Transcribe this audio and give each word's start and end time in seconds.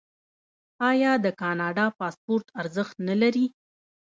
آیا 0.89 1.11
د 1.25 1.27
کاناډا 1.41 1.85
پاسپورت 1.99 2.45
ارزښت 2.61 2.95
نلري؟ 3.07 3.45